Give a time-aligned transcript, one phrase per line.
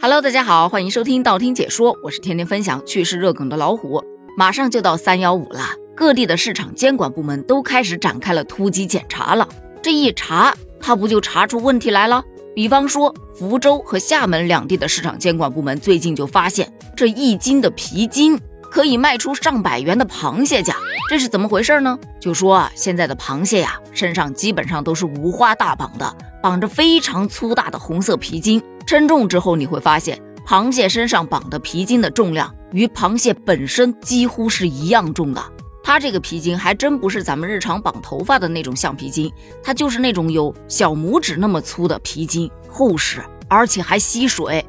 [0.00, 4.02] Hello，大家好，欢迎收听道听解说，我是天天分享趣事热梗的老虎。
[4.36, 5.60] 马上就到三幺五了，
[5.94, 9.48] 各地的市场监管部门都开始展开了突击检查了。
[9.82, 12.22] 这一查，他不就查出问题来了？
[12.54, 20.76] 比方说，福州和厦门两地的市场监管部门最近就发现，这一斤的皮筋可以卖出上百元的螃蟹价，
[21.08, 21.98] 这是怎么回事呢？
[22.20, 28.62] 就说啊，现在的螃蟹呀，身上基本上都是五花大绑的，绑着非常粗大的红色皮筋。
[28.86, 30.16] 称重之后，你会发现，
[30.46, 35.42] 螃蟹身上绑的皮筋的重量与螃蟹本身几乎是一样重的。
[35.82, 39.30] 它这个皮筋还真不是咱们日常绑头发的那种橡皮筋，
[39.62, 44.64] 它就是那种有小拇指那么粗的皮筋，厚实，而且还吸水。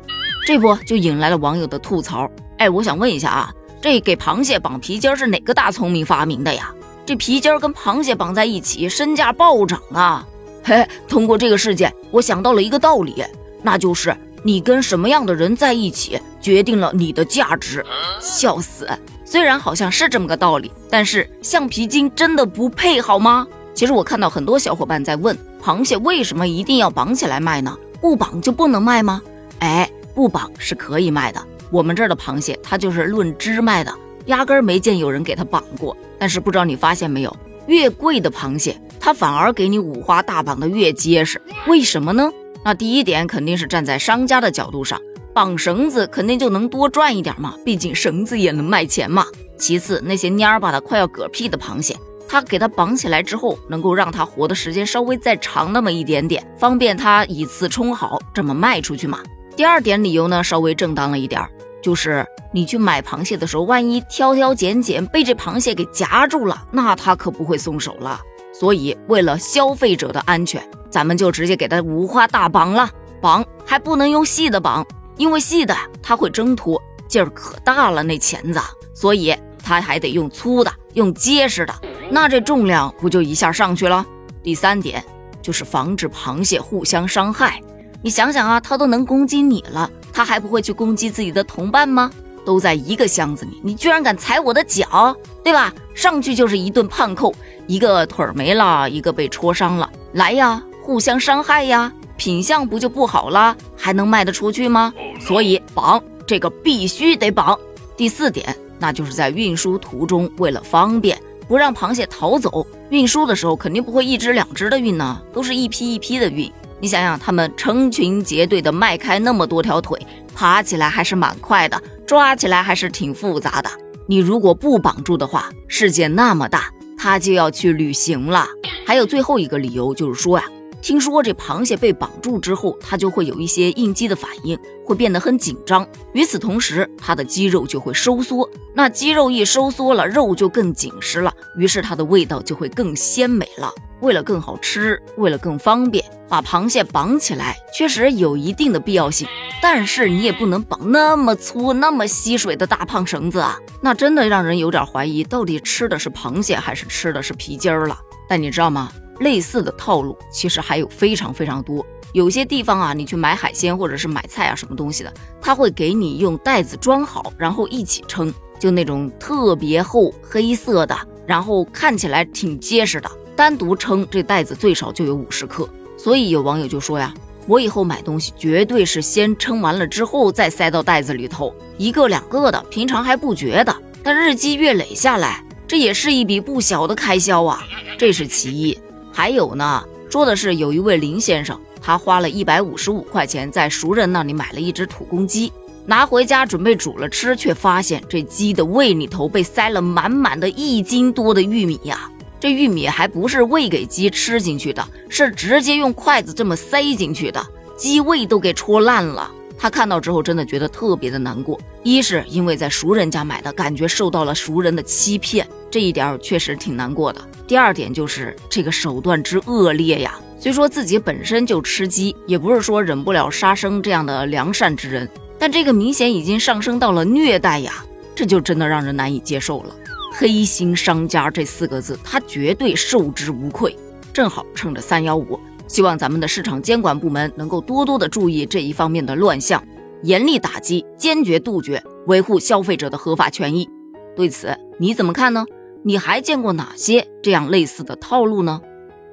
[0.46, 2.30] 这不就引来了网友的吐槽？
[2.58, 6.74] 哎，我想问一下啊，这给螃蟹绑皮筋是哪个大聪明发明的呀？
[7.06, 10.28] 这皮筋跟螃蟹绑在一起，身价暴涨啊！
[10.64, 13.24] 嘿，通过这个事件，我想到了一个道理。
[13.68, 17.86] 那就是你跟什么样的人在一起，决定了你的价值。
[18.18, 18.88] 笑死！
[19.26, 23.46] 虽然好像是这么个道理，但是橡皮筋真的不配好吗？
[23.74, 27.78] 其实我看到很多小伙伴在问，螃蟹为什么一定要绑起来卖呢？
[28.00, 29.22] 不绑就不能卖吗？
[29.60, 31.46] 哎，不绑是可以卖的。
[31.70, 33.94] 我们这儿的螃蟹它就是论只卖的，
[34.28, 35.94] 压根儿没见有人给它绑过。
[36.18, 42.32] 但是不知道你发现没有，越贵的螃蟹，它反而给你五花大绑的越结实，为什么呢？
[42.68, 45.00] 那第一点肯定是站在商家的角度上，
[45.34, 49.26] 绑绳子肯定就能多赚一点嘛，毕竟绳子也能卖钱嘛。
[49.58, 51.96] 其次，那些蔫儿巴的快要嗝屁的螃蟹，
[52.28, 59.20] 它给它绑起来之后，能够让它活的时间稍微再长那么一点点，方便它以次充好，这么卖出去嘛。
[59.56, 61.42] 第二点理由呢，稍微正当了一点，
[61.82, 68.20] 就是你去买螃蟹的时候，万一挑挑拣拣被这螃蟹给夹住了，那它可不会松手了。
[68.54, 70.62] 所以，为了消费者的安全。
[70.90, 72.90] 咱们就直接给它五花大绑了，
[73.22, 74.86] 绑还不能用细的绑，
[75.18, 78.60] 因为细的它会挣脱，劲儿可大了那钳子，
[78.94, 81.74] 所以它还得用粗的，用结实的，
[82.10, 84.06] 那这重量不就一下上去了？
[84.42, 85.04] 第三点
[85.42, 87.62] 就是防止螃蟹互相伤害。
[88.02, 92.10] 你想想啊，它都能攻击你了，它还不会去攻击自己的同伴吗？
[92.46, 95.74] 都在一个箱子里，你居然敢踩我的脚，对吧？
[95.94, 100.64] 上去就是一顿胖扣，一个腿没了，一个被戳伤了，来呀！
[100.88, 103.54] 互相伤害呀，品相不就不好了？
[103.76, 104.94] 还能卖得出去吗？
[105.20, 107.60] 所以绑这个必须得绑。
[107.98, 116.50] 第四点，那就是在运输途中，为了方便，不让螃蟹逃走，运输的时候肯定不会一只两只的运呢，都是一批一批的运。
[116.80, 120.00] 你想想，他们成群结队的迈开那么多条腿，
[120.34, 123.70] 爬起来还是蛮快的，抓起来还是挺复杂的。
[124.06, 128.48] 你如果不绑住的话，世界那么大，他就要去旅行了。
[128.86, 130.46] 还有最后一个理由就是说呀。
[130.82, 135.86] 听说这螃蟹被绑住之后，它就会有一些应激的反应，会变得很紧张。
[136.14, 138.50] 与此同时，它的肌肉就会收缩。
[138.74, 143.72] 那肌肉一收缩了，肉就更紧实了，于是它的味道就会更鲜美了。
[144.02, 149.28] 为了更好吃，为了更方便，把螃蟹绑起来确实有一定的必要性。
[149.60, 157.98] 但是你也不能绑那么粗、那么吸水的大胖绳子啊，那真的让人有点怀疑，到底吃的是螃蟹还是吃的是皮筋儿了。
[158.30, 158.92] 但你知道吗？
[159.20, 170.96] 类似的套路其实还有非常非常多，有些地方啊，你去买海鲜或者是买菜啊，什么东西的，他会给你用袋子装好，然后一起称，就那种特别厚黑色的，
[171.26, 175.68] 然后看起来挺结实的，单独称这袋子最少就有五十克。
[175.98, 177.14] 所以有网友就说呀，
[177.48, 187.64] 我以后买东西绝对是先称完了之后再塞到袋子里头，一个两个的，平常还不觉得，但日积月累下来，这也是一笔不小的开销啊，
[187.98, 188.78] 这是其一。
[189.18, 195.52] 还有呢，说的是有一位林先生，他花了一百五十五块钱在熟人那里买了一只土公鸡，
[195.88, 202.08] 拿回家准备煮了吃，却发现这鸡的胃里头被塞了满满的一斤多的玉米呀！
[202.40, 207.44] 这玉米还不是喂给鸡吃进去的，是直接用筷子这么塞进去的，
[207.76, 209.32] 鸡胃都给戳烂了。
[209.58, 211.60] 他看到之后，真的觉得特别的难过。
[211.84, 217.22] 一是因为在熟人家买的，感觉受到了熟人的欺骗，这一点确实挺难过的。
[217.48, 220.20] 第二点就是这个手段之恶劣呀。
[220.40, 225.10] 虽说自己本身就吃鸡，也不是说忍不了杀生这样的良善之人，
[225.40, 227.84] 但这个明显已经上升到了虐待呀，
[228.14, 229.76] 这就真的让人难以接受了。
[230.14, 233.76] 黑心商家这四个字，他绝对受之无愧。
[234.14, 235.40] 正好趁着三幺五。
[235.68, 239.64] 希望咱们的市场监管部门能够多多的注意这一方面的乱象，
[240.04, 243.70] 严厉打击，坚决杜绝，维护消费者的合法权益。
[244.16, 245.46] 对此你怎么看呢？
[245.84, 248.62] 你还见过哪些这样类似的套路呢？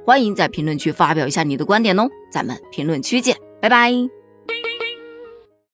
[0.05, 4.24] 欢迎在评论区发表一下你的观点哦，咱们评论区见，拜拜。